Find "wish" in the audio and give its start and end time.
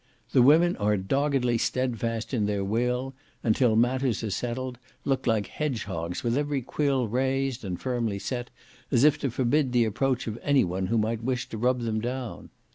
11.23-11.47